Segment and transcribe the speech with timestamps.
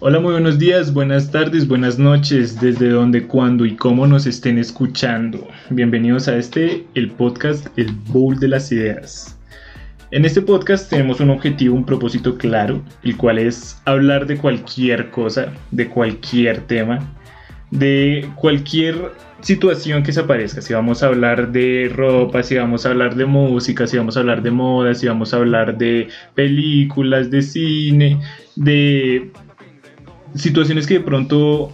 [0.00, 4.56] Hola, muy buenos días, buenas tardes, buenas noches, desde donde, cuándo y cómo nos estén
[4.56, 5.48] escuchando.
[5.70, 9.36] Bienvenidos a este, el podcast El Bowl de las Ideas.
[10.12, 15.10] En este podcast tenemos un objetivo, un propósito claro, el cual es hablar de cualquier
[15.10, 17.00] cosa, de cualquier tema,
[17.72, 19.10] de cualquier
[19.40, 20.62] situación que se aparezca.
[20.62, 24.20] Si vamos a hablar de ropa, si vamos a hablar de música, si vamos a
[24.20, 26.06] hablar de moda, si vamos a hablar de
[26.36, 28.20] películas, de cine,
[28.54, 29.32] de
[30.34, 31.72] situaciones que de pronto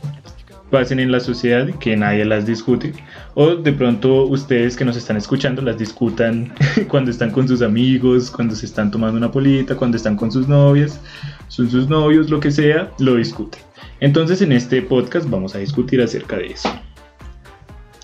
[0.70, 2.92] pasen en la sociedad que nadie las discute.
[3.34, 6.52] O de pronto ustedes que nos están escuchando las discutan
[6.88, 10.48] cuando están con sus amigos, cuando se están tomando una polita, cuando están con sus
[10.48, 11.00] novias,
[11.48, 13.60] son sus novios, lo que sea, lo discuten.
[14.00, 16.68] Entonces en este podcast vamos a discutir acerca de eso.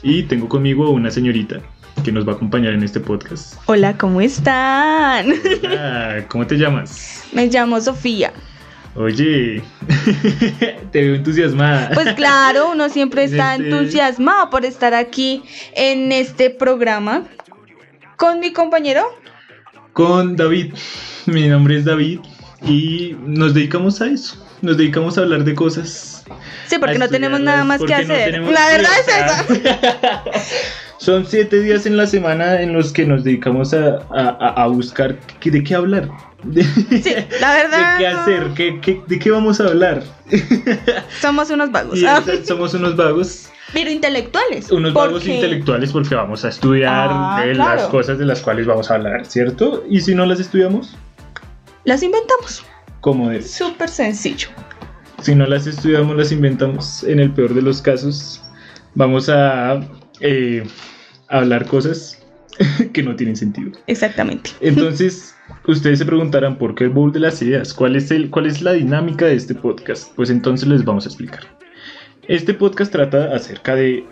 [0.03, 1.61] Y tengo conmigo una señorita
[2.05, 3.55] que nos va a acompañar en este podcast.
[3.67, 5.27] Hola, ¿cómo están?
[5.63, 7.25] Hola, ¿cómo te llamas?
[7.33, 8.33] Me llamo Sofía.
[8.97, 9.63] Oye,
[10.93, 11.91] te veo entusiasmada.
[11.95, 15.43] Pues claro, uno siempre está Este- entusiasmado por estar aquí
[15.75, 17.25] en este programa
[18.17, 19.05] con mi compañero.
[19.93, 20.75] Con David.
[21.27, 22.21] Mi nombre es David
[22.63, 24.45] y nos dedicamos a eso.
[24.63, 26.25] Nos dedicamos a hablar de cosas.
[26.67, 28.41] Sí, porque no tenemos nada más que no hacer.
[28.43, 30.23] La verdad es esa.
[30.99, 35.17] Son siete días en la semana en los que nos dedicamos a, a- a- buscar
[35.43, 36.11] de qué hablar.
[36.43, 37.93] De, Sí, la verdad.
[37.93, 40.03] de qué hacer, qué- qué- de qué vamos a hablar.
[41.21, 41.99] Somos unos vagos.
[41.99, 44.71] Y Ah, somos unos vagos, Pero intelectuales.
[44.73, 47.75] unos vagos intelectuales porque vamos a estudiar Ah, de claro.
[47.77, 49.85] las cosas de las cuales vamos a hablar, ¿cierto?
[49.89, 50.97] Y si no las estudiamos,
[51.85, 52.63] Las inventamos.
[53.01, 53.43] ¿cómo debe?
[53.43, 54.49] Súper sencillo.
[55.23, 57.05] Si no las estudiamos, las inventamos.
[57.05, 58.43] En el peor de los casos,
[58.95, 59.81] vamos a
[60.21, 60.63] eh,
[61.29, 62.20] hablar cosas
[62.93, 63.73] que no tienen sentido.
[63.87, 64.51] Exactamente.
[64.61, 65.35] Entonces,
[65.67, 68.63] ustedes se preguntarán por qué el bowl de las ideas, cuál es, el, cuál es
[68.63, 70.13] la dinámica de este podcast.
[70.15, 71.41] Pues entonces les vamos a explicar.
[72.29, 74.05] Este podcast trata acerca de,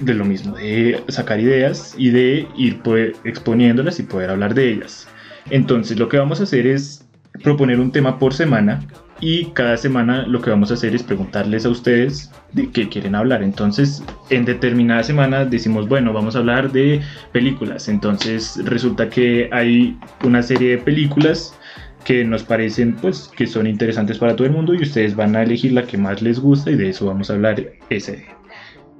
[0.00, 4.70] de lo mismo, de sacar ideas y de ir pues, exponiéndolas y poder hablar de
[4.70, 5.08] ellas.
[5.50, 7.06] Entonces, lo que vamos a hacer es
[7.42, 8.80] proponer un tema por semana
[9.24, 13.14] y cada semana lo que vamos a hacer es preguntarles a ustedes de qué quieren
[13.14, 13.42] hablar.
[13.42, 17.00] Entonces, en determinada semana decimos, bueno, vamos a hablar de
[17.32, 17.88] películas.
[17.88, 21.58] Entonces, resulta que hay una serie de películas
[22.04, 25.42] que nos parecen pues que son interesantes para todo el mundo y ustedes van a
[25.42, 28.26] elegir la que más les gusta y de eso vamos a hablar ese.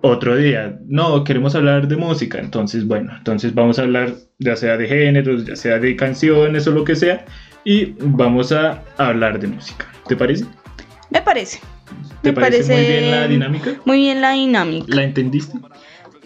[0.00, 4.78] Otro día, no, queremos hablar de música, entonces bueno, entonces vamos a hablar ya sea
[4.78, 7.26] de géneros, ya sea de canciones o lo que sea
[7.64, 9.86] y vamos a hablar de música.
[10.06, 10.44] ¿Te parece?
[11.10, 11.60] Me parece.
[12.22, 13.70] ¿Te Me parece, muy parece bien la dinámica?
[13.84, 14.86] Muy bien la dinámica.
[14.94, 15.58] ¿La entendiste?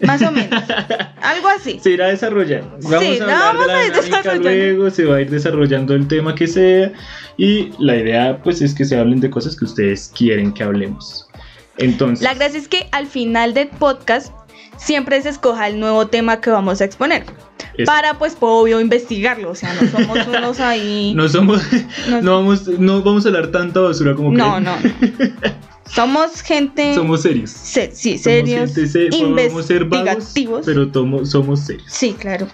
[0.01, 0.63] Más o menos.
[1.21, 1.79] Algo así.
[1.83, 2.77] Se irá desarrollando.
[2.83, 4.49] Vamos Sí, a la hablar vamos de a ir desarrollando.
[4.49, 6.93] luego, se va a ir desarrollando el tema que sea
[7.37, 11.27] y la idea pues es que se hablen de cosas que ustedes quieren que hablemos.
[11.77, 14.33] Entonces, La gracia es que al final del podcast
[14.77, 17.23] siempre se escoja el nuevo tema que vamos a exponer.
[17.77, 19.51] Es- Para, pues, obvio, investigarlo.
[19.51, 21.13] O sea, no somos unos ahí.
[21.15, 21.61] no somos,
[22.09, 24.63] No- no vamos, no vamos a hablar tanta basura como No, creen.
[24.63, 25.49] no.
[25.91, 26.93] Somos gente.
[26.93, 27.49] Somos serios.
[27.49, 28.75] se- sí, Somos serios.
[28.75, 31.91] gente se- podemos ser vagos, pero tomo- somos serios.
[31.91, 32.47] Sí, claro.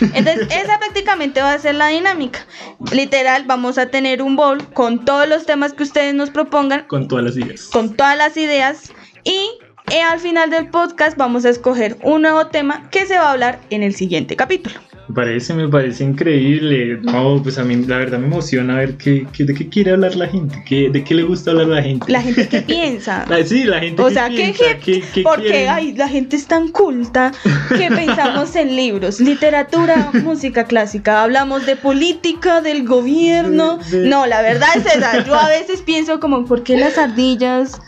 [0.00, 2.46] Entonces, esa prácticamente va a ser la dinámica.
[2.92, 7.08] Literal, vamos a tener un bowl con todos los temas que ustedes nos propongan, Con
[7.08, 7.62] todas las ideas.
[7.72, 8.92] con todas las ideas
[9.24, 9.50] y
[9.90, 13.32] eh, al final del podcast vamos a escoger un nuevo tema que se va a
[13.32, 14.76] hablar en el siguiente capítulo.
[15.08, 17.00] Me parece, me parece increíble.
[17.02, 20.14] No, pues a mí la verdad me emociona ver qué, qué- de qué quiere hablar
[20.14, 22.06] la gente, qué, de qué le gusta hablar la gente.
[22.12, 23.24] La gente que piensa.
[23.28, 26.36] Ah, sí, la gente O que sea, piensa, que- qué- qué porque ay, la gente
[26.36, 27.32] es tan culta
[27.76, 33.78] que pensamos en libros, literatura, música clásica, hablamos de política, del gobierno.
[33.90, 35.24] De- de- No, la verdad es esa.
[35.24, 37.80] Yo a veces pienso como, ¿por qué las ardillas?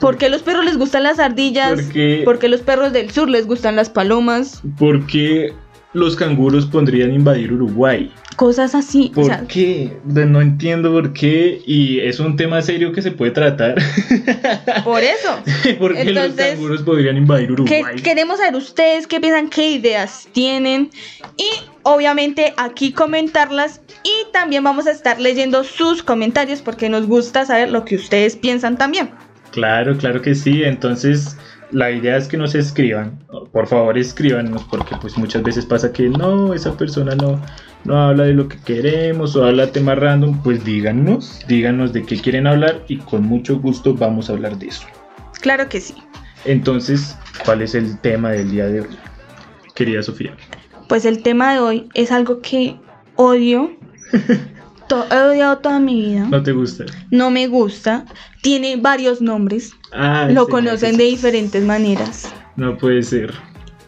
[0.00, 1.80] ¿Por qué los perros les gustan las ardillas?
[1.82, 4.62] Porque- ¿Por qué los perros del sur les gustan las palomas?
[4.78, 5.52] ¿Por qué
[5.92, 8.12] los canguros podrían invadir Uruguay?
[8.36, 9.12] Cosas así.
[9.12, 9.96] o ¿Por sea, qué?
[10.04, 11.62] No entiendo por qué.
[11.64, 13.76] Y es un tema serio que se puede tratar.
[14.84, 15.38] por eso.
[15.78, 17.96] ¿Por qué los canguros podrían invadir que Uruguay?
[18.02, 20.90] queremos saber ustedes qué piensan, qué ideas tienen
[21.36, 21.46] y
[21.84, 27.70] obviamente aquí comentarlas y también vamos a estar leyendo sus comentarios porque nos gusta saber
[27.70, 29.10] lo que ustedes piensan también.
[29.54, 30.64] Claro, claro que sí.
[30.64, 31.36] Entonces,
[31.70, 33.24] la idea es que nos escriban.
[33.52, 37.40] Por favor, escríbanos, porque pues muchas veces pasa que no, esa persona no,
[37.84, 40.42] no habla de lo que queremos o habla tema random.
[40.42, 44.66] Pues díganos, díganos de qué quieren hablar y con mucho gusto vamos a hablar de
[44.66, 44.88] eso.
[45.40, 45.94] Claro que sí.
[46.44, 48.88] Entonces, ¿cuál es el tema del día de hoy?
[49.76, 50.36] Querida Sofía.
[50.88, 52.74] Pues el tema de hoy es algo que
[53.14, 53.70] odio
[54.88, 56.26] To- he odiado toda mi vida.
[56.28, 56.84] ¿No te gusta?
[57.10, 58.04] No me gusta.
[58.42, 59.72] Tiene varios nombres.
[59.92, 62.32] Ah, Lo sí, conocen sí, de diferentes maneras.
[62.56, 63.32] No puede ser.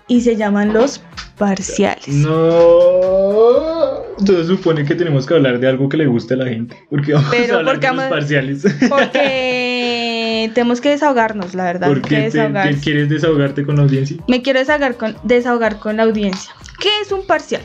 [0.09, 1.03] Y se llaman los
[1.37, 2.09] parciales.
[2.09, 4.07] No.
[4.19, 6.77] Entonces supone que tenemos que hablar de algo que le guste a la gente.
[6.89, 8.65] Porque vamos Pero a hablar porque de los parciales.
[8.89, 11.89] Porque tenemos que desahogarnos, la verdad.
[11.89, 14.17] ¿Por qué te quieres desahogarte con la audiencia?
[14.29, 16.53] Me quiero desahogar con, desahogar con la audiencia.
[16.81, 17.63] ¿Qué es un parcial?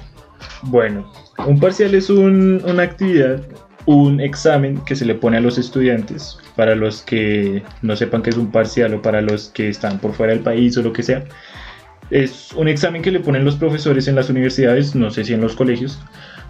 [0.64, 1.12] Bueno,
[1.48, 3.42] un parcial es un- una actividad,
[3.86, 8.30] un examen que se le pone a los estudiantes, para los que no sepan qué
[8.30, 11.04] es un parcial o para los que están por fuera del país o lo que
[11.04, 11.24] sea.
[12.12, 15.40] Es un examen que le ponen los profesores en las universidades, no sé si en
[15.42, 15.98] los colegios,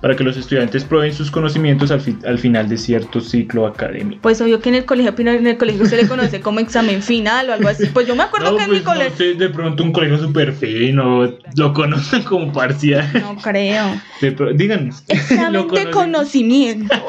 [0.01, 4.19] para que los estudiantes prueben sus conocimientos al, fi- al final de cierto ciclo académico.
[4.23, 7.51] Pues obvio que en el colegio, en el colegio se le conoce como examen final
[7.51, 7.85] o algo así.
[7.93, 9.17] Pues yo me acuerdo No, que en mi pues, no colegio.
[9.17, 13.07] sé, de pronto un colegio súper fino, lo conocen como parcial.
[13.21, 13.85] No creo.
[14.19, 15.03] De díganos.
[15.09, 16.95] Examen ¿lo de conocimiento.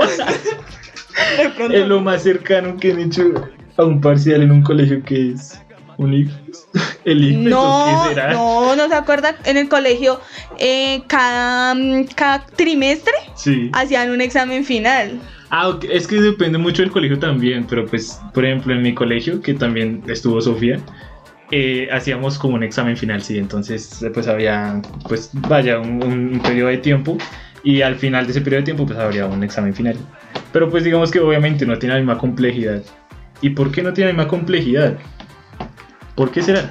[1.38, 3.22] De pronto- Es lo más cercano que han hecho
[3.76, 5.58] a un parcial en un colegio que es
[6.02, 6.68] un IFES.
[7.04, 8.32] El IFES o No, qué será.
[8.32, 9.36] no, no se acuerda.
[9.44, 10.20] En el colegio,
[10.58, 11.74] eh, cada,
[12.14, 13.70] cada trimestre Sí.
[13.72, 15.18] hacían un examen final.
[15.50, 18.94] Ah, ok, es que depende mucho del colegio también, pero pues, por ejemplo, en mi
[18.94, 20.78] colegio, que también estuvo Sofía,
[21.50, 26.68] eh, hacíamos como un examen final, sí, entonces pues había, pues vaya, un, un periodo
[26.70, 27.18] de tiempo
[27.62, 29.96] y al final de ese periodo de tiempo pues habría un examen final.
[30.54, 32.82] Pero pues digamos que obviamente no tiene la misma complejidad.
[33.42, 34.96] ¿Y por qué no tiene la misma complejidad?
[36.14, 36.70] ¿Por qué será?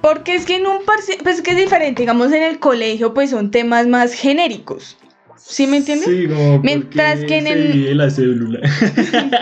[0.00, 2.02] Porque es que en un parcial, pues es que es diferente.
[2.02, 4.96] Digamos, en el colegio, pues son temas más genéricos.
[5.36, 6.06] ¿Sí me entiendes?
[6.08, 8.60] Sí, como Mientras que en se el- la célula.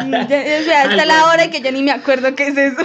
[0.09, 2.83] Ya- ya- ya hasta Algo la hora que ya ni me acuerdo qué es eso.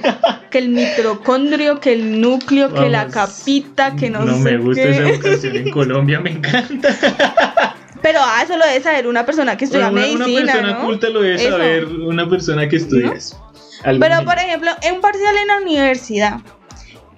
[0.50, 4.82] que el mitocondrio, que el núcleo, que la capita, que no, No sé me gusta
[4.82, 4.90] qué.
[4.90, 6.94] esa educación en Colombia, me encanta.
[8.02, 10.78] Pero ah, eso lo debe saber una persona que estudia Bueno, una, medicina, una persona
[10.80, 10.86] ¿no?
[10.86, 11.50] culta lo debe Eso.
[11.50, 13.12] saber, una persona que estudia ¿No?
[13.14, 13.45] eso.
[13.86, 16.40] Algo Pero por ejemplo, en un parcial en la universidad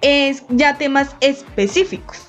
[0.01, 2.27] es ya temas específicos.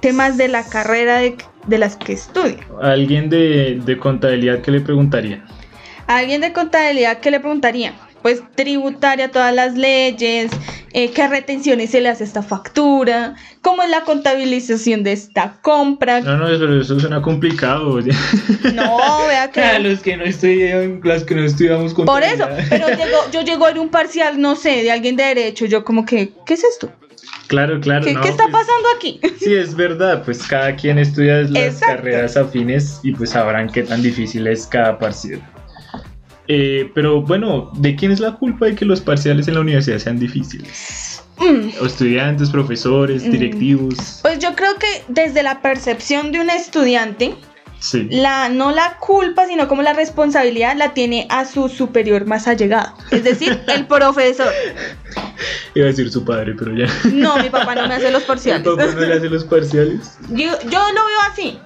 [0.00, 1.36] Temas de la carrera de,
[1.68, 2.58] de las que estudia.
[2.82, 5.44] Alguien de, de contabilidad, ¿qué le preguntaría?
[6.08, 7.94] Alguien de contabilidad, ¿qué le preguntaría?
[8.26, 10.50] Pues tributaria, todas las leyes,
[10.92, 15.60] eh, qué retenciones se le hace a esta factura, cómo es la contabilización de esta
[15.62, 16.22] compra.
[16.22, 17.88] No, no, eso suena complicado.
[17.88, 18.10] oye.
[18.74, 19.78] No, vea A que...
[19.78, 23.78] los que no estudian, las que no estudiamos Por eso, pero llegó- yo llego en
[23.78, 26.90] un parcial, no sé, de alguien de derecho, yo como que, ¿qué es esto?
[27.46, 28.04] Claro, claro.
[28.04, 29.20] ¿Qué, no, qué está pues, pasando aquí?
[29.38, 31.94] Sí, es verdad, pues cada quien estudia las Exacto.
[31.94, 35.40] carreras afines y pues sabrán qué tan difícil es cada parcial.
[36.48, 39.98] Eh, pero bueno, ¿de quién es la culpa de que los parciales en la universidad
[39.98, 41.22] sean difíciles?
[41.38, 43.30] Mm, ¿Estudiantes, profesores, Mm.
[43.30, 44.20] directivos?
[44.22, 47.34] Pues yo creo que desde la percepción de un estudiante,
[47.78, 48.08] Sí.
[48.10, 52.94] la, no la culpa, sino como la responsabilidad la tiene a su superior más allegado.
[53.10, 54.48] Es decir, el profesor.
[55.74, 56.86] Iba a decir su padre, pero ya.
[57.12, 58.66] No, mi papá no me hace los ¿El parciales.
[58.66, 60.16] papá no le hace los parciales?
[60.30, 61.58] Yo, yo lo veo así.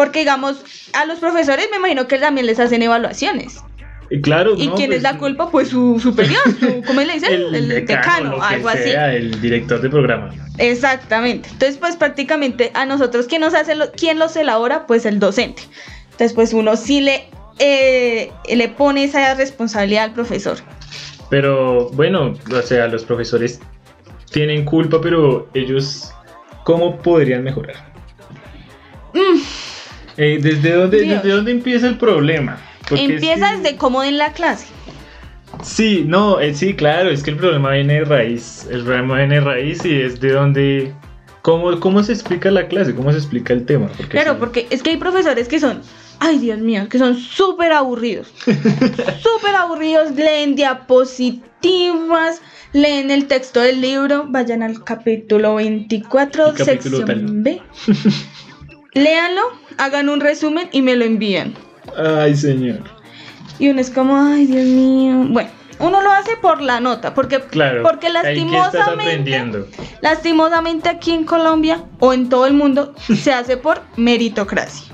[0.00, 0.64] Porque, digamos,
[0.94, 3.62] a los profesores me imagino que también les hacen evaluaciones.
[4.22, 5.50] Claro, ¿Y no, quién pues, es la culpa?
[5.50, 7.30] Pues su superior, su- ¿cómo le dicen?
[7.52, 8.88] El, decano, lo que algo así.
[8.92, 10.30] el director de programa.
[10.56, 11.50] Exactamente.
[11.52, 14.86] Entonces, pues prácticamente a nosotros, ¿quién nos hace lo- quién los elabora?
[14.86, 15.64] Pues el docente.
[16.12, 17.26] Entonces, pues uno sí le,
[17.58, 20.56] eh, le pone esa responsabilidad al profesor.
[21.28, 23.60] Pero bueno, o sea, los profesores
[24.32, 26.10] tienen culpa, pero ellos,
[26.64, 27.90] ¿cómo podrían mejorar?
[29.12, 29.40] Mm,
[30.22, 31.22] Eh, ¿desde, dónde, Dios.
[31.22, 32.58] ¿Desde dónde empieza el problema?
[32.86, 34.66] Porque es empieza que- desde cómo en la clase.
[35.62, 38.66] Sí, no, eh, sí, claro, es que el problema viene de raíz.
[38.70, 40.92] El problema viene de raíz y es de dónde.
[41.40, 42.94] ¿Cómo, cómo se explica la clase?
[42.94, 43.86] ¿Cómo se explica el tema?
[43.96, 45.80] Porque Claro, sí, porque es que hay profesores que son,
[46.18, 48.30] ay Dios mío, que son súper aburridos.
[48.44, 52.42] súper aburridos, leen diapositivas,
[52.74, 57.24] leen el texto del libro, vayan al capítulo 24, El capítulo sección tal.
[57.42, 57.62] B.
[58.92, 59.42] Léanlo,
[59.78, 61.54] hagan un resumen y me lo envían.
[61.96, 62.80] Ay, señor.
[63.58, 65.26] Y uno es como, ay Dios mío.
[65.28, 67.82] Bueno, uno lo hace por la nota, porque, Claro.
[67.82, 69.66] porque lastimosamente,
[70.00, 74.89] lastimosamente aquí en Colombia o en todo el mundo se hace por meritocracia.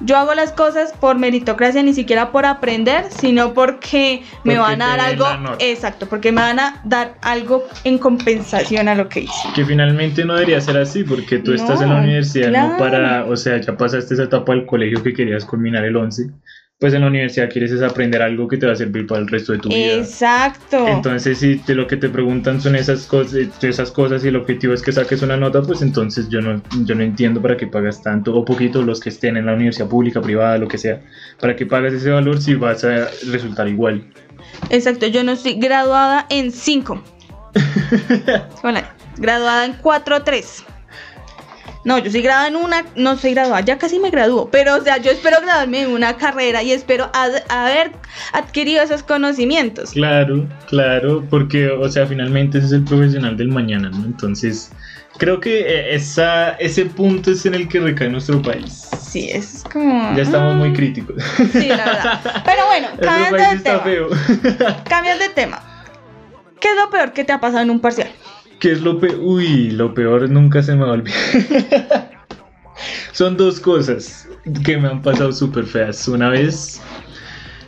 [0.00, 4.82] Yo hago las cosas por meritocracia, ni siquiera por aprender, sino porque me Porque van
[4.82, 5.26] a dar algo.
[5.58, 9.48] Exacto, porque me van a dar algo en compensación a lo que hice.
[9.54, 13.24] Que finalmente no debería ser así, porque tú No, estás en la universidad no para,
[13.24, 16.30] o sea, ya pasaste esa etapa del colegio que querías culminar el 11
[16.78, 19.26] pues en la universidad quieres es aprender algo que te va a servir para el
[19.26, 19.94] resto de tu vida.
[19.94, 20.86] Exacto.
[20.86, 24.74] Entonces, si te, lo que te preguntan son esas cosas, esas cosas y el objetivo
[24.74, 28.00] es que saques una nota, pues entonces yo no, yo no entiendo para qué pagas
[28.00, 31.00] tanto o poquito los que estén en la universidad pública, privada, lo que sea.
[31.40, 34.12] ¿Para qué pagas ese valor si vas a resultar igual?
[34.70, 37.02] Exacto, yo no estoy graduada en 5.
[38.62, 40.64] Hola, graduada en 4 3.
[41.84, 44.80] No, yo soy graduada en una, no soy graduada, ya casi me gradúo, pero o
[44.82, 47.92] sea, yo espero graduarme en una carrera y espero ad- haber
[48.32, 49.90] adquirido esos conocimientos.
[49.92, 54.04] Claro, claro, porque, o sea, finalmente ese es el profesional del mañana, ¿no?
[54.04, 54.70] Entonces,
[55.18, 58.88] creo que eh, esa, ese punto es en el que recae nuestro país.
[59.00, 60.14] Sí, es como...
[60.16, 61.22] Ya estamos muy mm, críticos.
[61.52, 62.20] Sí, la verdad.
[62.44, 64.82] Pero bueno, cambiando de tema.
[64.88, 65.62] Cambias de tema.
[66.60, 68.10] ¿Qué es lo peor que te ha pasado en un parcial?
[68.58, 69.20] ¿Qué es lo peor?
[69.20, 72.10] Uy, lo peor nunca se me va a olvidar.
[73.12, 74.28] Son dos cosas
[74.64, 76.08] que me han pasado súper feas.
[76.08, 76.82] Una vez.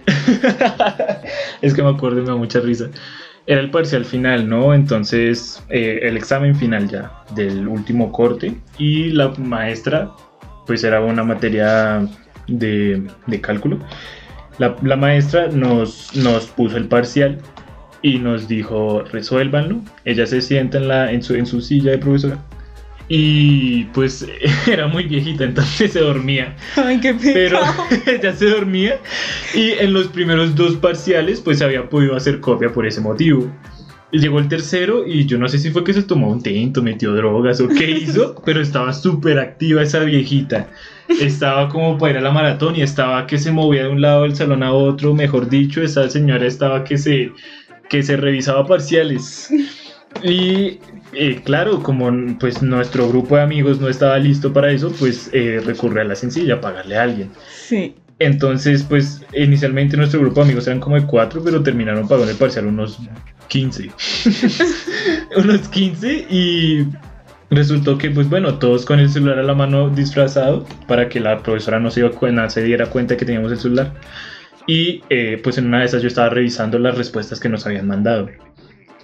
[1.62, 2.88] es que me acuerdo y me da mucha risa.
[3.46, 4.74] Era el parcial final, ¿no?
[4.74, 8.56] Entonces, eh, el examen final ya del último corte.
[8.78, 10.10] Y la maestra,
[10.66, 12.06] pues era una materia
[12.48, 13.78] de, de cálculo.
[14.58, 17.38] La, la maestra nos, nos puso el parcial
[18.02, 19.82] y nos dijo resuélvanlo.
[20.04, 22.38] Ella se sienta en, la, en, su, en su silla de profesora
[23.12, 24.24] y pues
[24.68, 26.56] era muy viejita, entonces se dormía.
[26.76, 27.58] Ay, qué Pero
[28.06, 28.98] ella se dormía
[29.52, 33.52] y en los primeros dos parciales pues había podido hacer copia por ese motivo.
[34.12, 36.82] Y llegó el tercero y yo no sé si fue que se tomó un tinto,
[36.82, 40.68] metió drogas o qué hizo, pero estaba súper activa esa viejita.
[41.20, 44.22] Estaba como para ir a la maratón y estaba que se movía de un lado
[44.24, 47.30] del salón a otro, mejor dicho, esa señora estaba que se,
[47.90, 49.50] que se revisaba parciales.
[50.22, 50.78] Y
[51.12, 55.60] eh, claro, como pues nuestro grupo de amigos no estaba listo para eso, pues eh,
[55.64, 57.30] recurre a la sencilla, pagarle a alguien.
[57.52, 57.94] Sí.
[58.18, 62.36] Entonces, pues inicialmente nuestro grupo de amigos eran como de cuatro, pero terminaron pagando el
[62.36, 62.98] parcial unos
[63.48, 63.90] 15.
[65.36, 66.86] unos 15 y
[67.50, 71.42] resultó que, pues bueno, todos con el celular a la mano disfrazado para que la
[71.42, 73.92] profesora no se, diera cuenta que teníamos el celular.
[74.66, 77.86] Y eh, pues en una de esas yo estaba revisando las respuestas que nos habían
[77.86, 78.28] mandado.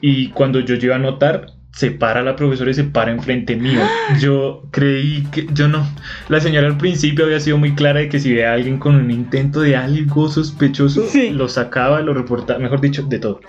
[0.00, 3.80] Y cuando yo llego a anotar, se para la profesora y se para enfrente mío.
[4.20, 5.86] Yo creí que, yo no.
[6.28, 8.94] La señora al principio había sido muy clara de que si veía a alguien con
[8.94, 11.30] un intento de algo sospechoso, Sí.
[11.30, 13.40] lo sacaba, lo reportaba, mejor dicho, de todo.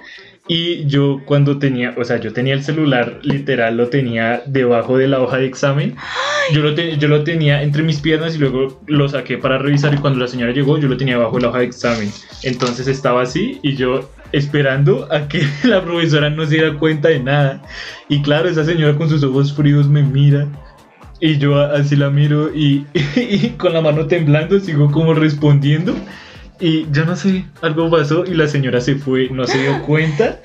[0.49, 5.07] Y yo cuando tenía, o sea, yo tenía el celular, literal, lo tenía debajo de
[5.09, 5.95] la hoja de examen.
[6.53, 9.93] Yo lo, te- yo lo tenía entre mis piernas y luego lo saqué para revisar
[9.93, 12.09] y cuando la señora llegó yo lo tenía debajo de la hoja de examen.
[12.43, 17.19] Entonces estaba así y yo esperando a que la profesora no se diera cuenta de
[17.19, 17.61] nada.
[18.07, 20.47] Y claro, esa señora con sus ojos fríos me mira.
[21.19, 22.85] Y yo así la miro y,
[23.15, 25.93] y con la mano temblando sigo como respondiendo.
[26.59, 30.39] Y yo no sé, algo pasó y la señora se fue, no se dio cuenta.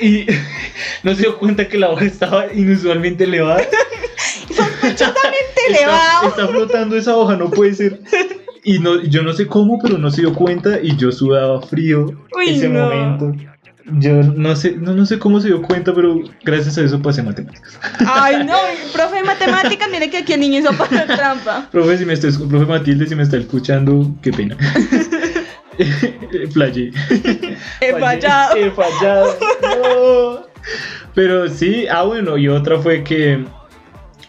[0.00, 0.26] Y
[1.02, 3.62] no se dio cuenta que la hoja estaba inusualmente elevada.
[4.48, 5.36] Sospechosamente
[5.68, 6.28] Está, elevado.
[6.28, 8.00] está flotando esa hoja, no puede ser.
[8.64, 12.06] Y no, yo no sé cómo, pero no se dio cuenta y yo sudaba frío
[12.36, 12.80] Uy, ese no.
[12.86, 13.32] momento.
[13.98, 17.22] Yo no sé, no, no sé cómo se dio cuenta, pero gracias a eso pasé
[17.22, 17.78] matemáticas.
[18.04, 18.56] Ay, no,
[18.92, 21.68] profe de matemáticas, mire que aquí el niño hizo para trampa.
[21.70, 24.56] Profe, si me está, profe Matilde, si me está escuchando, qué pena.
[26.52, 26.90] Flayé.
[27.80, 28.56] He fallado.
[28.56, 29.36] He fallado.
[29.62, 30.46] No.
[31.14, 33.44] Pero sí, ah, bueno, y otra fue que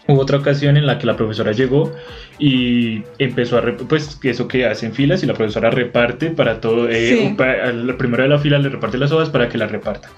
[0.06, 1.92] hubo otra ocasión en la que la profesora llegó
[2.38, 7.08] y empezó a, pues, eso que hacen filas y la profesora reparte para todo, eh,
[7.18, 7.26] Sí.
[7.26, 10.08] un pa- al primero de la fila le reparte las hojas para que las reparta.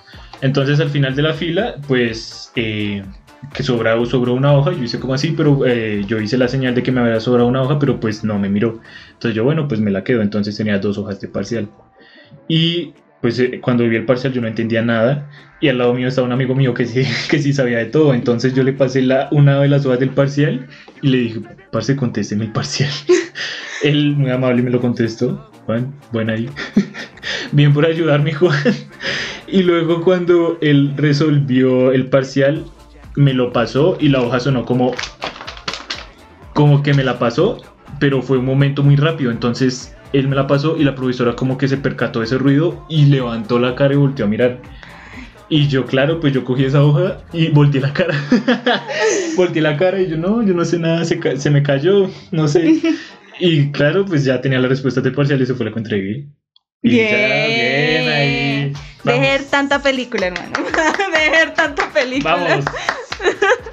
[0.43, 3.03] Entonces al final de la fila, pues, eh,
[3.55, 6.75] que sobró, sobró una hoja, yo hice como así, pero eh, yo hice la señal
[6.75, 8.81] de que me había sobrado una hoja, pero pues no me miró.
[9.13, 11.69] Entonces yo, bueno, pues me la quedo, entonces tenía dos hojas de parcial.
[12.49, 15.29] Y pues eh, cuando vi el parcial yo no entendía nada
[15.61, 18.15] y al lado mío estaba un amigo mío que sí, que sí sabía de todo.
[18.15, 20.67] Entonces yo le pasé la, una de las hojas del parcial
[21.03, 22.91] y le dije, parce, contésteme el parcial.
[23.83, 25.51] Él muy amable me lo contestó.
[25.67, 26.49] Juan, buen ahí.
[27.53, 28.57] Bien por ayudarme, Juan.
[29.47, 32.65] Y luego cuando él resolvió el parcial,
[33.21, 34.93] me lo pasó y la hoja sonó como...
[36.55, 37.63] Como que me la pasó,
[38.01, 39.31] pero fue un momento muy rápido.
[39.31, 42.85] Entonces él me la pasó y la profesora como que se percató de ese ruido
[42.89, 44.59] y levantó la cara y volteó a mirar.
[45.49, 48.15] Y yo, claro, pues yo cogí esa hoja y volteé la cara.
[49.37, 52.11] volteé la cara y yo, no, yo no sé nada, se, ca- se me cayó,
[52.31, 52.81] no sé.
[53.43, 56.27] Y claro, pues ya tenía la respuesta del parcial y eso fue lo que entregué.
[56.83, 58.73] Y ya, bien ahí.
[59.03, 59.21] Vamos.
[59.23, 60.53] Dejer tanta película, hermano.
[61.15, 62.35] Dejer tanta película.
[62.35, 62.65] Vamos.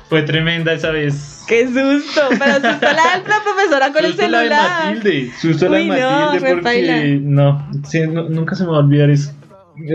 [0.10, 1.44] Fue tremenda esa vez.
[1.48, 4.96] Qué susto, pero susto la la profesora con Susto el la de celular.
[4.96, 8.78] Matilde, susto la de Uy, no, Matilde porque no, sí, no, nunca se me va
[8.78, 9.32] a olvidar eso.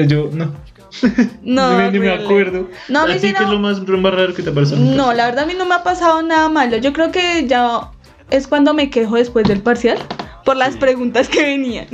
[0.06, 0.52] Yo no,
[1.42, 2.68] No, ni, ni me acuerdo.
[2.88, 3.52] No, a mí ¿A sí es no.
[3.52, 4.76] lo más, lo más raro que te parece?
[4.76, 6.76] No, la verdad a mí no me ha pasado nada malo.
[6.76, 7.90] Yo creo que ya
[8.30, 9.98] es cuando me quejo después del parcial
[10.44, 11.86] por las preguntas que venían.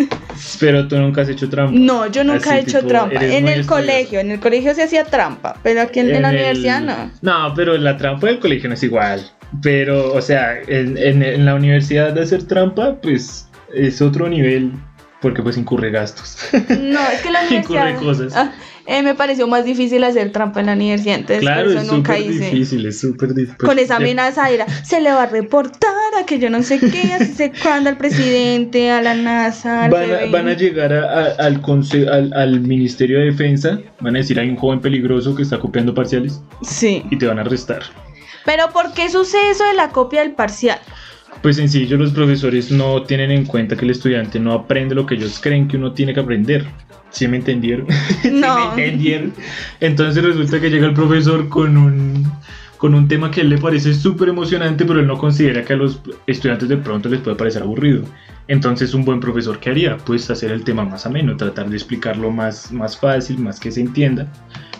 [0.60, 1.78] Pero tú nunca has hecho trampa.
[1.78, 3.24] No, yo nunca Así, he hecho tipo, trampa.
[3.24, 6.36] En el colegio, en el colegio se hacía trampa, pero aquí en, en la el-
[6.36, 7.10] universidad no.
[7.22, 9.20] No, pero la trampa del colegio no es igual.
[9.62, 14.72] Pero, o sea, en- en la universidad de hacer trampa, pues es otro nivel.
[15.20, 16.36] Porque pues incurre gastos.
[16.78, 17.98] No, es que la Incurre universidad.
[18.00, 18.32] cosas.
[18.36, 18.52] Ah,
[18.86, 21.94] eh, me pareció más difícil hacer trampa en la universidad, entonces claro, por es eso
[21.94, 22.44] nunca súper hice.
[22.44, 23.56] difícil, es súper difícil.
[23.58, 27.12] Con esa amenaza era, se le va a reportar a que yo no sé qué,
[27.12, 30.30] así sé cuándo al presidente, a la NASA, al Van a, FBI.
[30.30, 31.60] van a llegar a- a- al,
[32.10, 35.92] al, al Ministerio de Defensa, van a decir hay un joven peligroso que está copiando
[35.94, 37.02] parciales Sí.
[37.10, 37.82] y te van a arrestar.
[38.46, 40.78] Pero ¿por qué sucede eso de la copia del parcial?
[41.42, 45.14] Pues sencillo, los profesores no tienen en cuenta que el estudiante no aprende lo que
[45.14, 46.66] ellos creen que uno tiene que aprender.
[47.10, 47.86] ¿Sí me entendieron?
[48.22, 48.74] ¿Sí No.
[48.74, 49.32] me entendieron?
[49.80, 52.30] Entonces resulta que llega el profesor con un,
[52.76, 55.74] con un tema que a él le parece súper emocionante, pero él no considera que
[55.74, 58.02] a los estudiantes de pronto les puede parecer aburrido.
[58.48, 59.96] Entonces un buen profesor, ¿qué haría?
[59.98, 63.80] Pues hacer el tema más ameno, tratar de explicarlo más, más fácil, más que se
[63.80, 64.26] entienda.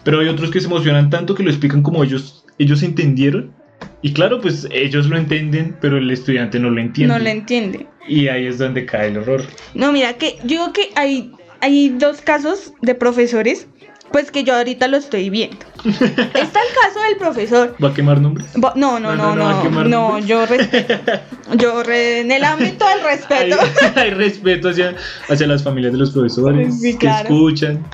[0.05, 3.53] Pero hay otros que se emocionan tanto que lo explican como ellos, ellos entendieron.
[4.03, 7.13] Y claro, pues ellos lo entienden, pero el estudiante no lo entiende.
[7.15, 7.87] No le entiende.
[8.07, 9.43] Y ahí es donde cae el error.
[9.75, 13.67] No, mira, que yo digo que hay, hay dos casos de profesores,
[14.13, 15.59] pues que yo ahorita lo estoy viendo.
[15.85, 16.01] Está
[16.41, 17.77] el caso del profesor.
[17.83, 18.47] ¿Va a quemar nombres?
[18.57, 20.95] No, no, No, no, no, no, no, yo respeto.
[21.57, 23.57] Yo re- en el ámbito del respeto.
[23.97, 24.95] hay respeto hacia,
[25.31, 27.85] hacia las familias de los profesores Sí, que escuchan.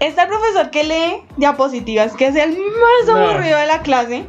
[0.00, 3.16] Está el profesor que lee diapositivas, que es el más No.
[3.16, 4.24] aburrido de la clase,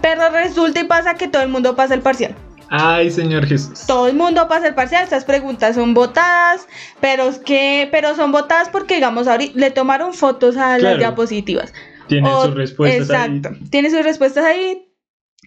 [0.00, 2.34] pero resulta y pasa que todo el mundo pasa el parcial.
[2.68, 3.86] Ay, Señor Jesús.
[3.86, 6.66] Todo el mundo pasa el parcial, estas preguntas son votadas,
[7.00, 10.82] pero es que, pero son votadas porque digamos ahorita le tomaron fotos a Claro.
[10.82, 11.72] las diapositivas.
[12.08, 13.48] Tienen O- sus respuestas Exacto.
[13.50, 13.68] ahí.
[13.70, 14.88] Tiene sus respuestas ahí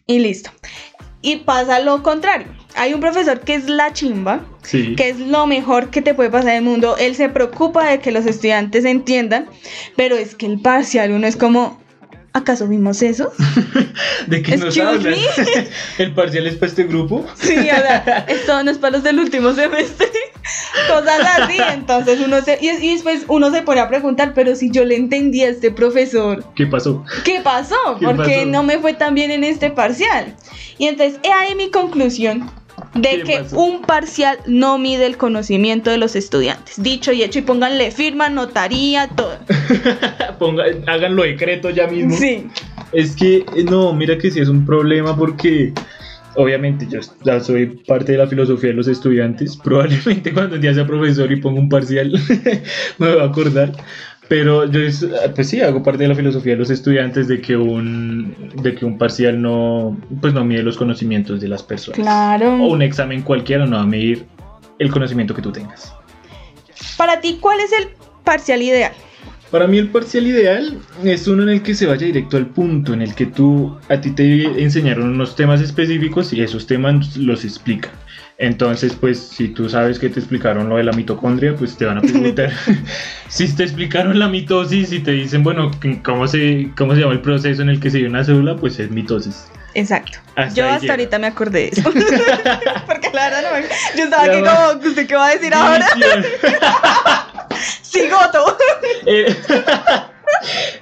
[0.07, 0.51] y listo.
[1.21, 2.47] Y pasa lo contrario.
[2.75, 4.95] Hay un profesor que es la chimba, Sí.
[4.95, 6.95] que es lo mejor que te puede pasar en el mundo.
[6.99, 9.47] Él se preocupa de que los estudiantes entiendan,
[9.95, 11.79] pero es que el parcial uno es como,
[12.33, 13.31] ¿acaso vimos eso?
[14.27, 15.13] ¿De qué nos Excuse hablan?
[15.13, 16.03] me.
[16.03, 17.25] ¿El parcial es para este grupo?
[17.35, 20.07] Sí, o sea, esto no es para los del último semestre.
[20.87, 24.69] Cosas así, entonces uno se, y, y después uno se pone a preguntar, pero si
[24.71, 27.03] yo le entendí a este profesor, ¿Qué pasó?
[27.23, 27.75] ¿qué pasó?
[27.99, 28.45] ¿Qué ¿Por qué pasó?
[28.45, 30.35] no me fue tan bien en este parcial?
[30.77, 32.49] Y entonces, he ahí mi conclusión
[32.93, 33.59] de ¿Qué que pasó?
[33.59, 36.81] un parcial no mide el conocimiento de los estudiantes.
[36.81, 39.37] Dicho y hecho, y pónganle firma, notaría, todo.
[40.39, 42.15] Ponga, háganlo decreto ya mismo.
[42.15, 42.47] Sí.
[42.91, 45.73] Es que, eh, no, mira que sí es un problema porque
[46.35, 49.57] obviamente yo ya soy parte de la filosofía de los estudiantes.
[49.63, 52.11] Probablemente cuando día sea profesor y ponga un parcial
[52.97, 53.73] me voy a acordar.
[54.29, 57.57] Pero yo, es- pues sí, hago parte de la filosofía de los estudiantes de que
[57.57, 61.99] un, de que un parcial no, pues no mide los conocimientos de las personas.
[61.99, 62.53] Claro.
[62.63, 64.25] O un examen cualquiera no va a medir
[64.77, 65.91] el conocimiento que tú tengas.
[66.95, 67.89] Para ti, ¿cuál es el
[68.23, 68.91] parcial ideal?
[69.51, 72.93] Para mí el parcial ideal es uno en el que se vaya directo al punto,
[72.93, 77.43] en el que tú a ti te enseñaron unos temas específicos y esos temas los
[77.43, 77.91] explican.
[78.41, 81.97] Entonces, pues si tú sabes que te explicaron lo de la mitocondria, pues te van
[81.97, 82.49] a preguntar
[83.27, 85.69] si te explicaron la mitosis y te dicen, bueno,
[86.03, 88.55] ¿cómo se, cómo se llama el proceso en el que se dio una célula?
[88.55, 89.51] Pues es mitosis.
[89.73, 90.19] Exacto.
[90.37, 90.93] Hasta yo hasta llega.
[90.93, 91.83] ahorita me acordé de eso.
[92.87, 93.67] Porque la verdad no me...
[93.97, 94.73] Yo estaba aquí va.
[94.73, 95.85] como, ¿usted qué va a decir ahora?
[95.95, 96.25] División.
[97.83, 98.57] Cigoto.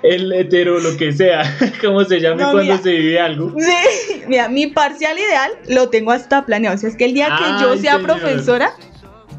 [0.04, 1.44] El, hetero, lo que sea,
[1.82, 2.78] como se llame No, cuando mira.
[2.84, 3.54] se vive algo.
[3.60, 6.76] Sí, mira, mi parcial ideal lo tengo hasta planeado.
[6.76, 8.04] O sea, es que el día que yo sea señor.
[8.20, 8.72] profesora,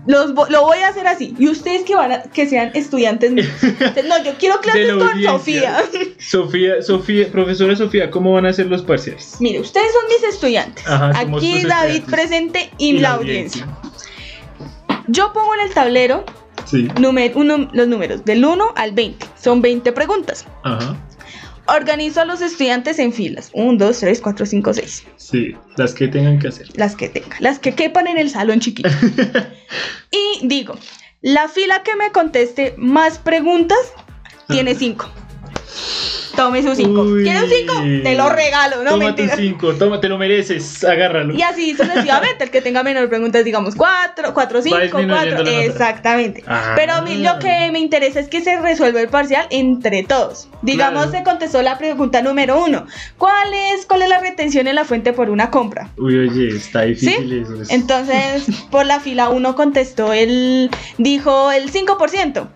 [0.06, 1.34] los lo voy a hacer así.
[1.38, 3.48] Y ustedes que van a, que sean estudiantes míos.
[4.08, 5.30] No, yo quiero clases con audiencia.
[5.32, 5.76] Sofía.
[6.18, 9.36] Sofía, Sofía, profesora Sofía, ¿cómo van a ser los parciales?
[9.40, 10.86] Mire, ustedes son mis estudiantes.
[10.86, 12.00] Ajá, Aquí David estudiantes.
[12.10, 13.66] presente y, la audiencia.
[15.08, 16.24] Yo pongo en el tablero
[16.66, 16.86] Sí.
[16.96, 19.24] numer- uno- los números del 1 al 20.
[19.40, 20.44] Son 20 preguntas.
[20.64, 20.96] Ajá.
[21.66, 23.50] Organizo a los estudiantes en filas.
[23.52, 25.04] 1, 2, 3, 4, 5, 6.
[25.16, 26.66] Sí, las que tengan que hacer.
[26.74, 27.36] Las que tenga.
[27.40, 28.88] Las que quepan en el salón chiquito.
[30.10, 30.76] y digo,
[31.20, 33.78] la fila que me conteste más preguntas
[34.48, 35.10] tiene 5.
[36.38, 37.00] Tome su 5.
[37.02, 37.24] Uy.
[37.24, 37.72] ¿Quiere un 5?
[38.04, 41.34] Te lo regalo, no toma tu 5, toma, te lo mereces, agárralo.
[41.34, 45.30] Y así sucesivamente, el que tenga menor preguntas, digamos 4, 4, 5, disminuyendo 4.
[45.32, 45.64] la nota.
[45.64, 46.44] Exactamente.
[46.46, 46.74] Ah.
[46.76, 50.48] Pero a mí lo que me interesa es que se resuelva el parcial entre todos.
[50.62, 51.18] Digamos, Claro.
[51.18, 52.86] se contestó la pregunta número 1.
[53.18, 55.88] ¿Cuál es, ¿Cuál es la retención en la fuente por una compra?
[55.96, 57.60] Uy, oye, está difícil eso.
[57.62, 60.70] es- Entonces, por la fila 1 contestó el.
[60.98, 62.48] dijo el 5%.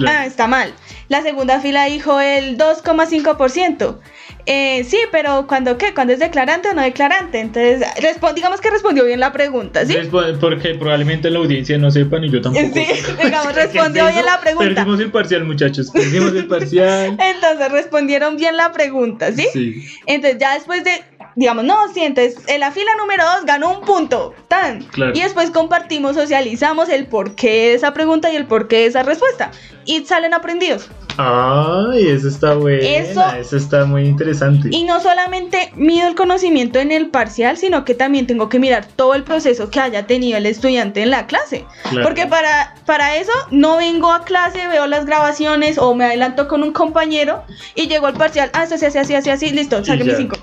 [0.00, 0.18] Claro.
[0.20, 0.74] Ah, está mal.
[1.08, 3.98] La segunda fila dijo el 2,5%.
[4.46, 5.92] Eh, sí, pero cuando qué?
[5.94, 7.40] Cuando es declarante o no declarante.
[7.40, 7.86] Entonces,
[8.34, 9.96] digamos que respondió bien la pregunta, ¿sí?
[10.40, 12.66] Porque probablemente la audiencia no sepa ni yo tampoco.
[12.72, 12.86] Sí,
[13.22, 14.74] digamos, ¿Qué es respondió bien la pregunta.
[14.74, 15.90] Perdimos el parcial, muchachos.
[15.90, 17.16] Perdimos el parcial.
[17.20, 19.46] Entonces respondieron bien la pregunta, ¿sí?
[19.52, 19.86] Sí.
[20.06, 20.92] Entonces ya después de,
[21.36, 24.82] digamos, no, sí, entonces en la fila número 2 ganó un punto, tan.
[24.84, 25.12] Claro.
[25.14, 29.50] Y después compartimos, socializamos el porqué de esa pregunta y el porqué de esa respuesta.
[29.84, 30.88] Y salen aprendidos.
[31.16, 32.82] Ay, eso está bueno.
[32.82, 34.68] Eso- Eso, está muy interesante.
[34.70, 38.86] Y no solamente mido el conocimiento en el parcial, sino que también tengo que mirar
[38.96, 41.64] todo el proceso que haya tenido el estudiante en la clase.
[41.90, 42.06] Claro.
[42.06, 46.62] Porque para, para eso no vengo a clase, veo las grabaciones o me adelanto con
[46.62, 47.42] un compañero
[47.74, 50.36] y llego al parcial, ah, esto hace así, así, así, listo, saqué mis cinco.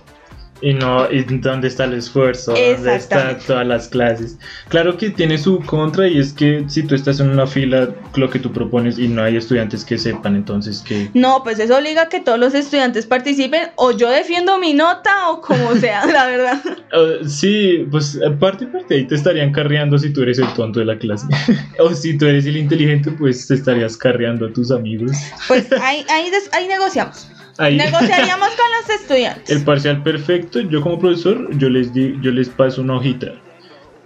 [0.61, 2.53] Y no, ¿y dónde está el esfuerzo?
[2.53, 4.37] ¿Dónde están todas las clases?
[4.69, 8.29] Claro que tiene su contra y es que si tú estás en una fila, lo
[8.29, 11.09] que tú propones y no hay estudiantes que sepan, entonces que...
[11.13, 15.29] No, pues eso obliga a que todos los estudiantes participen o yo defiendo mi nota
[15.29, 16.61] o como sea, la verdad.
[16.93, 20.85] Uh, sí, pues aparte, aparte ahí te estarían carreando si tú eres el tonto de
[20.85, 21.27] la clase.
[21.79, 25.11] o si tú eres el inteligente, pues te estarías carreando a tus amigos.
[25.47, 27.29] Pues ahí, ahí, ahí negociamos.
[27.57, 27.77] Ahí.
[27.77, 29.49] Negociaríamos con los estudiantes.
[29.49, 33.33] El parcial perfecto, yo como profesor, yo les, di, yo les paso una hojita.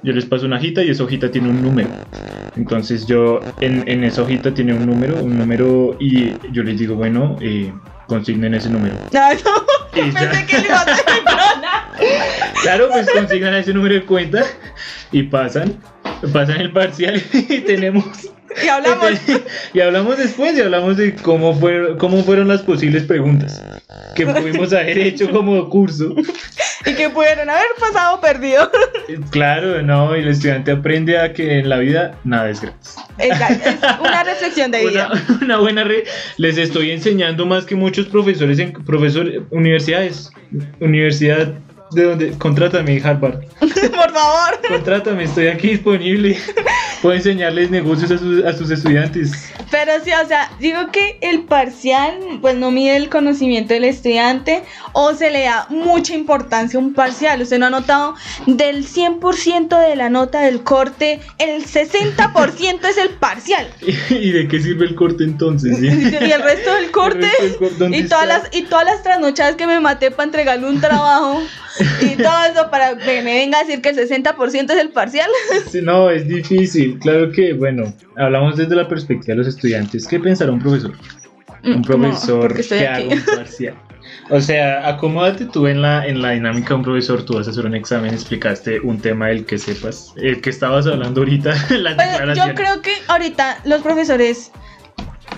[0.03, 1.89] Yo les paso una hojita y esa hojita tiene un número.
[2.55, 6.95] Entonces yo en, en esa hojita tiene un número, un número y yo les digo,
[6.95, 7.71] bueno, eh,
[8.07, 8.95] consignen ese número.
[9.11, 9.19] No,
[9.93, 10.85] pensé que iba a.
[12.63, 14.43] Claro, pues consignan ese número de cuenta
[15.11, 15.79] y pasan,
[16.33, 18.31] pasan el parcial y tenemos...
[18.63, 19.11] Y hablamos.
[19.73, 23.61] Y hablamos después y hablamos de cómo, fueron cómo fueron las posibles preguntas
[24.15, 26.15] que pudimos haber hecho como curso.
[26.85, 28.71] Y que pudieron haber pasado perdido.
[29.29, 32.95] Claro, no, y el estudiante aprende a que en la vida nada es gratis.
[33.17, 35.09] Exacto, es una reflexión de vida.
[35.11, 36.03] Una, una buena red.
[36.37, 40.31] Les estoy enseñando más que muchos profesores en profesor, universidades.
[40.79, 41.53] Universidad
[41.91, 42.31] de donde.
[42.37, 43.45] Contrátame, Harvard.
[43.59, 44.59] Por favor.
[44.67, 46.37] Contrátame, estoy aquí disponible.
[47.01, 49.31] Puedo enseñarles negocios a sus, a sus estudiantes.
[49.71, 54.63] Pero sí, o sea, digo que el parcial, pues no mide el conocimiento del estudiante
[54.93, 57.41] o se le da mucha importancia a un parcial.
[57.41, 63.09] Usted no ha notado del 100% de la nota del corte, el 60% es el
[63.11, 63.67] parcial.
[64.09, 65.77] ¿Y de qué sirve el corte entonces?
[65.77, 65.87] sí?
[66.21, 67.19] Y el resto del corte.
[67.19, 68.37] El resto del corte, ¿dónde Y todas, está?
[68.37, 71.41] las, y todas las trasnochadas que me maté para entregarle un trabajo
[72.01, 75.29] y todo eso para que me venga a decir que el 60% es el parcial.
[75.71, 76.90] Sí, no, es difícil.
[76.99, 80.07] Claro que, bueno, hablamos desde la perspectiva de los estudiantes.
[80.07, 80.93] ¿Qué pensará un profesor?
[81.63, 83.75] Un No, profesor estoy que haga un parcial.
[84.29, 87.23] O sea, acomódate tú en la, en la dinámica de un profesor.
[87.23, 90.13] Tú vas a hacer un examen, explicaste un tema del que sepas.
[90.17, 94.51] El que estabas hablando ahorita, las Pues, yo creo que ahorita los profesores,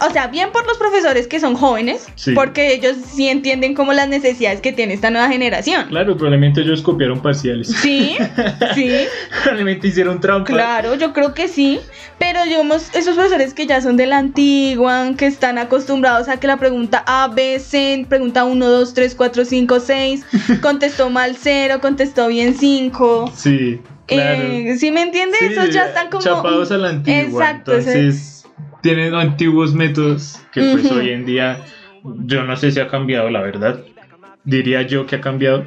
[0.07, 2.31] o sea, bien por los profesores que son jóvenes, Sí.
[2.33, 5.87] porque ellos sí entienden como las necesidades que tiene esta nueva generación.
[5.89, 7.67] Claro, probablemente ellos copiaron parciales.
[7.67, 8.15] Sí,
[8.75, 8.91] sí,
[9.43, 10.51] probablemente hicieron trampa.
[10.51, 11.79] claro, yo creo que sí,
[12.19, 16.47] pero digamos, esos profesores que ya son de la antigua, que están acostumbrados a que
[16.47, 20.25] la pregunta A, B, C, pregunta 1, 2, 3, 4, 5, 6,
[20.61, 23.31] contestó mal 0, contestó bien 5.
[23.35, 24.41] Sí, claro.
[24.43, 25.39] Eh, ¿Sí me entiendes?
[25.39, 26.23] Sí, Esos ya están como...
[26.23, 27.21] chapados a la antigua.
[27.21, 28.32] Exacto, Entonces,
[28.83, 30.95] tienen antiguos métodos que pues Ujú.
[30.95, 31.57] hoy en día
[32.25, 33.81] yo no sé si ha cambiado, la verdad.
[34.43, 35.65] Diría yo que ha cambiado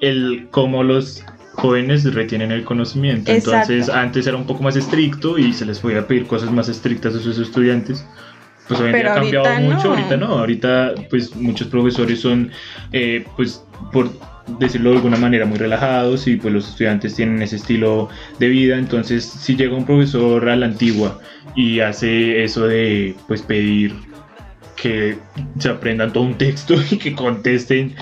[0.00, 3.32] el cómo los jóvenes retienen el conocimiento.
[3.32, 3.72] Exacto.
[3.72, 7.14] Entonces, antes era un poco más estricto y se les podía pedir cosas más estrictas
[7.14, 8.06] a sus estudiantes.
[8.68, 9.94] Pues hoy en Pero día ha cambiado mucho, no.
[9.94, 12.50] ahorita no, ahorita pues muchos profesores son
[12.92, 14.10] eh, pues por
[14.58, 18.08] decirlo de alguna manera muy relajados y pues los estudiantes tienen ese estilo
[18.38, 21.20] de vida, entonces si llega un profesor a la antigua
[21.54, 23.94] y hace eso de pues pedir
[24.76, 25.18] que
[25.58, 27.94] se aprendan todo un texto y que contesten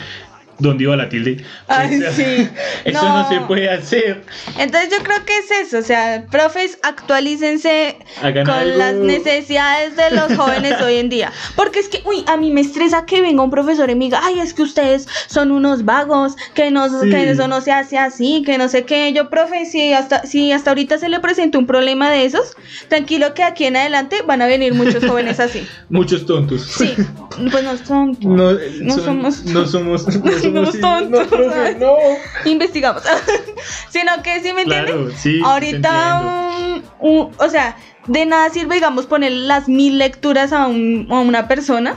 [0.59, 1.45] ¿dónde iba la tilde?
[1.67, 2.49] Ay, Pues, sí.
[2.85, 3.29] Eso no.
[3.29, 4.25] se puede hacer.
[4.59, 8.79] Entonces yo creo que es eso, o sea, profes, actualícense Hagan con algo.
[8.79, 11.33] las necesidades de los jóvenes hoy en día.
[11.57, 14.21] Porque es que, uy, a mí me estresa que venga un profesor y me diga,
[14.23, 17.11] ay, es que ustedes son unos vagos, que, no, Sí.
[17.11, 19.13] que eso no se hace así, que no sé qué.
[19.13, 22.57] Yo, profe, si hasta, si hasta ahorita se le presenta un problema de esos,
[22.89, 25.67] tranquilo que aquí en adelante van a venir muchos jóvenes así.
[25.91, 26.63] Muchos tontos.
[26.63, 26.95] Sí,
[27.51, 28.17] pues no son...
[28.39, 31.97] No, No son- somos- no somos, no somos, somos sí, tontos, No, no.
[32.51, 33.03] investigamos.
[33.91, 34.95] Sino que, ¿sí me entiendes?
[34.95, 35.41] Claro, sí.
[35.45, 36.21] Ahorita,
[37.01, 41.47] un- o sea, de nada sirve, digamos, poner las mil lecturas a, un- a una
[41.49, 41.97] persona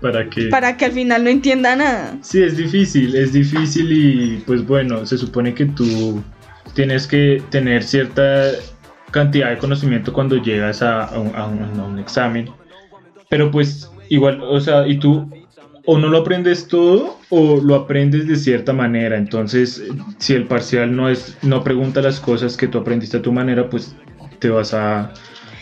[0.00, 0.46] Para que.
[0.48, 2.16] para que al final no entienda nada.
[2.22, 6.22] Sí, es difícil, es difícil y pues bueno, se supone que tú
[6.74, 8.50] tienes que tener cierta
[9.10, 12.50] cantidad de conocimiento cuando llegas a, a un, a un- a un examen.
[13.28, 15.28] Pero pues igual, o sea, y tú
[15.86, 19.16] o no lo aprendes todo o lo aprendes de cierta manera.
[19.16, 19.82] Entonces,
[20.18, 23.70] si el parcial no es no pregunta las cosas que tú aprendiste a tu manera,
[23.70, 23.94] pues
[24.40, 25.12] te vas a,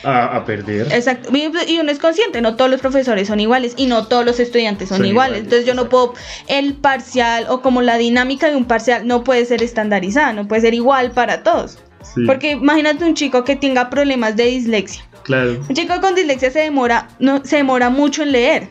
[0.02, 0.87] a, a perder.
[0.92, 1.30] Exacto.
[1.34, 4.88] Y uno es consciente, no todos los profesores son iguales y no todos los estudiantes
[4.88, 5.38] son, Son iguales.
[5.40, 6.14] iguales, Entonces yo no puedo,
[6.48, 10.62] el parcial o como la dinámica de un parcial no puede ser estandarizada, no puede
[10.62, 11.78] ser igual para todos.
[12.14, 15.04] Sí, Porque imagínate un chico que tenga problemas de dislexia.
[15.22, 18.68] claro, Un chico con dislexia se demora, no, se demora mucho en leer.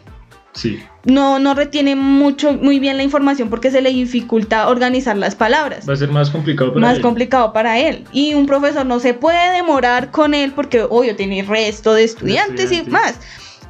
[0.53, 5.35] Sí, no, no retiene mucho, muy bien la información porque se le dificulta organizar las
[5.35, 5.87] palabras.
[5.87, 7.01] va a ser más complicado para Más él.
[7.01, 8.05] complicado para él.
[8.13, 12.71] Y un profesor no se puede demorar con él porque, obvio, tiene resto de estudiantes
[12.71, 13.19] y más.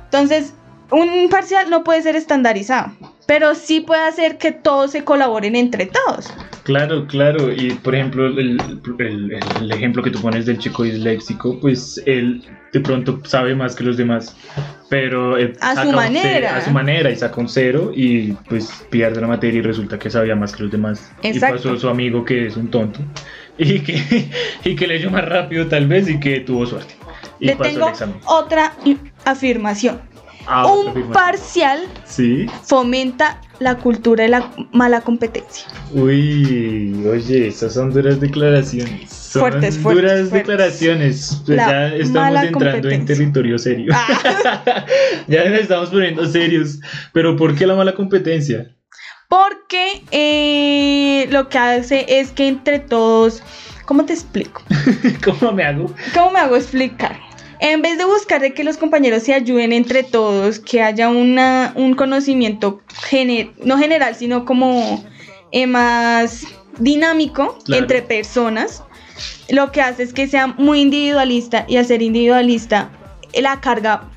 [0.06, 0.54] Entonces,
[0.94, 2.92] un parcial no puede ser estandarizado,
[3.28, 6.32] pero sí puede hacer que todos se colaboren entre todos.
[6.64, 7.52] Claro, claro.
[7.52, 8.58] Y por ejemplo, el,
[9.00, 13.76] el- el ejemplo que tú pones del chico disléxico, pues él de pronto sabe más
[13.76, 14.36] que los demás,
[14.90, 16.50] pero él A su saca manera.
[16.50, 20.00] ce- a su manera y saca un cero y pues pierde la materia y resulta
[20.00, 21.12] que sabía más que los demás.
[21.22, 21.56] Exacto.
[21.56, 23.00] Y pasó su amigo que es un tonto
[23.58, 24.30] y que,
[24.64, 26.96] y que leyó más rápido tal vez y que tuvo suerte.
[27.40, 28.16] Y Le pasó tengo el examen.
[28.26, 28.74] otra
[29.26, 30.02] afirmación.
[30.46, 32.48] Ah, un parcial Sí.
[32.64, 35.66] fomenta la cultura de la mala competencia.
[35.94, 39.10] Uy, oye, esas son duras declaraciones.
[39.10, 40.32] Son Fuertes, fuertes, duras fuertes.
[40.34, 41.42] declaraciones.
[41.46, 43.94] Pues ya estamos entrando en territorio serio.
[43.96, 44.86] Ah.
[45.28, 46.80] ya nos estamos poniendo serios.
[47.14, 48.76] Pero ¿por qué la mala competencia?
[49.30, 53.42] Porque eh, lo que hace es que entre todos,
[53.86, 54.62] ¿cómo te explico?
[55.24, 55.92] ¿Cómo me hago?
[56.14, 57.18] ¿Cómo me hago explicar?
[57.66, 61.72] En vez de buscar de que los compañeros se ayuden entre todos, que haya una,
[61.78, 62.82] un conocimiento
[63.64, 65.02] no general, sino como
[65.54, 66.46] eh, más
[66.78, 67.84] dinámico Claro.
[67.84, 68.84] entre personas,
[69.48, 72.92] lo que hace es que sea muy individualista y al ser individualista,
[73.34, 74.10] la carga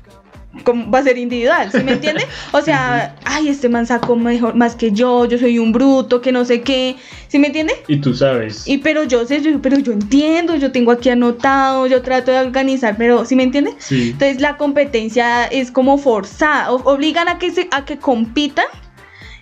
[0.63, 2.23] como va a ser individual, ¿sí me entiende?
[2.51, 6.31] O sea, ay, este man sacó mejor, más que yo, yo soy un bruto, que
[6.31, 6.95] no sé qué,
[7.27, 7.73] ¿sí me entiende?
[7.87, 8.67] Y tú sabes.
[8.67, 12.39] Y pero yo sé, yo- pero yo entiendo, yo tengo aquí anotado, yo trato de
[12.39, 13.71] organizar, pero ¿sí me entiende?
[13.79, 14.09] Sí.
[14.11, 18.65] Entonces la competencia es como forzada, obligan a que se, a que compitan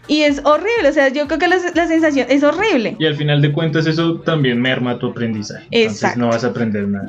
[0.07, 2.95] y es horrible, o sea, yo creo que la, la sensación es horrible.
[2.99, 5.65] Y al final de cuentas eso también merma tu aprendizaje.
[5.71, 6.19] Entonces Exacto.
[6.19, 7.07] no vas a aprender nada.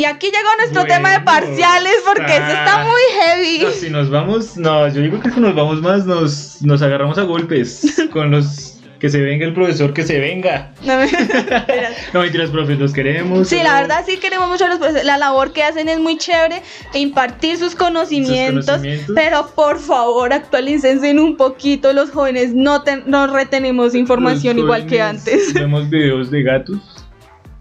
[0.00, 2.84] Y aquí llegó nuestro Bueno, tema de parciales porque eso está ah.
[2.86, 3.58] muy heavy.
[3.64, 7.18] No, si nos vamos, no, yo digo que si nos vamos más nos, nos agarramos
[7.18, 10.72] a golpes con los que se venga el profesor, que se venga.
[10.82, 11.66] No, mentiras.
[12.14, 13.46] No mentiras, profes, los queremos.
[13.48, 15.04] Sí, la verdad sí queremos mucho a los profesores.
[15.04, 16.62] La labor que hacen es muy chévere,
[16.94, 19.14] impartir sus conocimientos, conocimientos.
[19.14, 21.92] pero por favor actualícense un poquito.
[21.92, 25.52] Los jóvenes no, ten- no retenemos información igual que antes.
[25.52, 26.78] Vemos videos de gatos,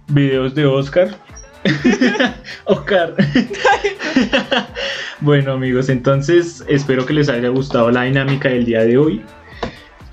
[0.07, 1.09] videos de Oscar.
[2.65, 3.15] Oscar.
[5.21, 9.21] bueno, amigos, entonces espero que les haya gustado la dinámica del día de hoy.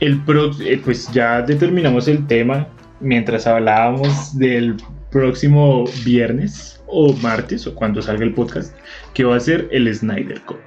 [0.01, 2.69] El pro- eh, pues ya determinamos el tema
[3.01, 4.77] mientras hablábamos del
[5.11, 8.75] próximo viernes o martes o cuando salga el podcast,
[9.15, 10.59] que va a ser el Snyder Cut.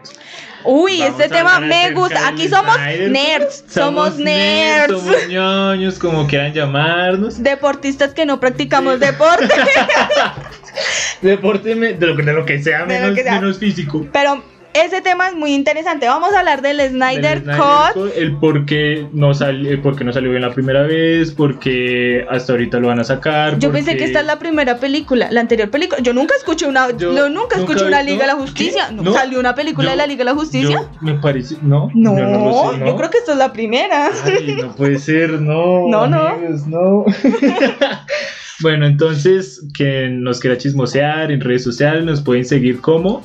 [0.65, 2.27] Uy, Vamos este tema me gusta.
[2.27, 2.77] Aquí somos
[3.09, 4.91] nerds, somos nerds.
[4.99, 7.41] somos ñoños, como quieran llamarnos.
[7.41, 9.47] Deportistas que no practicamos deporte,
[11.21, 13.33] Deporte de lo, que- de lo que sea menos, que sea.
[13.35, 14.05] menos físico.
[14.11, 16.07] pero ese tema es muy interesante.
[16.07, 17.93] Vamos a hablar del Snyder Del Cut.
[17.93, 21.31] Cut, El por qué no, sal, el por qué no salió bien la primera vez,
[21.31, 23.57] porque hasta ahorita lo van a sacar.
[23.59, 26.01] Yo pensé que esta es la primera película, la anterior película.
[26.01, 28.41] Yo nunca escuché una, Yo yo nunca escuché una Liga de la ¿no?
[28.41, 28.87] Justicia.
[28.89, 28.95] ¿Qué?
[28.95, 29.01] ¿No?
[29.03, 29.13] ¿No?
[29.13, 30.69] ¿Salió una película Yo- de la Liga de la Justicia?
[30.69, 31.55] yo- me parece.
[31.61, 32.85] No, No, yo no lo sé, ¿no?
[32.87, 34.09] yo creo que esta es la primera.
[34.25, 35.87] Ay, no puede ser, no.
[35.89, 36.37] No, no.
[36.67, 37.05] no.
[38.61, 43.23] bueno, entonces, quien nos quiera chismosear en redes sociales, nos pueden seguir como.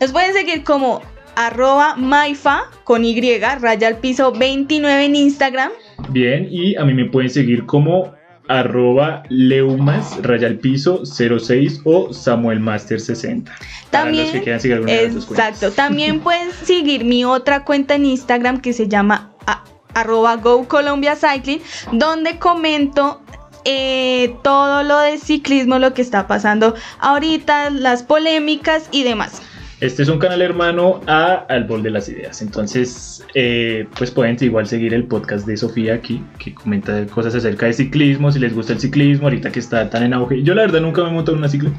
[0.00, 1.02] Nos pueden seguir como
[1.36, 5.70] arroba maifa con Y, raya al piso 29 en Instagram.
[6.08, 8.14] Bien, y a mí me pueden seguir como
[8.48, 13.52] arroba leumas raya al piso 06 o samuelmaster 60.
[13.90, 18.06] También, para los que quieran seguir alguna exacto, también pueden seguir mi otra cuenta en
[18.06, 21.60] Instagram que se llama a- arroba Go Colombia Cycling,
[21.92, 23.20] donde comento
[23.66, 29.42] eh, todo lo de ciclismo, lo que está pasando ahorita, las polémicas y demás.
[29.80, 32.42] Este es un canal hermano a Al Bol de las Ideas.
[32.42, 37.64] Entonces, eh, pues pueden igual seguir el podcast de Sofía aquí, que comenta cosas acerca
[37.64, 40.42] de ciclismo, si les gusta el ciclismo, ahorita que está tan en auge.
[40.42, 41.70] Yo la verdad nunca me he montado en una cicla.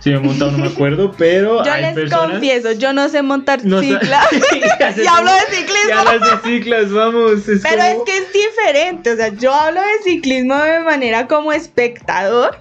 [0.00, 2.30] Si me he montado no me acuerdo, pero Yo hay les personas...
[2.32, 4.20] confieso, yo no sé montar No cicla.
[5.02, 5.88] Y hablo de ciclismo.
[5.88, 7.48] Ya hablas de ciclas, vamos.
[7.48, 11.26] Es Pero como- es que es diferente, o sea, yo hablo de ciclismo de manera
[11.26, 12.58] como espectador,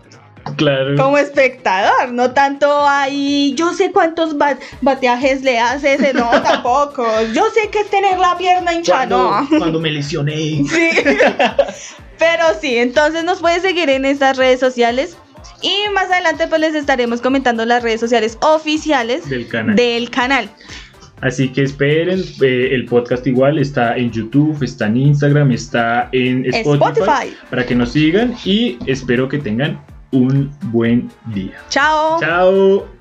[0.56, 0.96] Claro.
[0.98, 7.06] como espectador, no tanto ahí, yo sé cuántos ba- bateajes le hace ese, no, tampoco,
[7.34, 9.60] yo sé que es tener la pierna hinchada, Cuando, no.
[9.60, 10.36] cuando me lesioné.
[10.70, 10.90] Sí.
[12.18, 15.18] Pero sí, entonces nos puedes seguir en estas redes sociales
[15.62, 19.76] y más adelante pues les estaremos comentando las redes sociales oficiales Del canal.
[19.76, 20.50] del canal.
[21.22, 26.46] Así que esperen, eh, el podcast igual está en YouTube, está en Instagram, está en
[26.46, 27.38] Spotify, Spotify.
[27.50, 31.58] para que nos sigan y espero que tengan un buen día.
[31.70, 32.20] Chao.
[32.20, 32.86] Chao.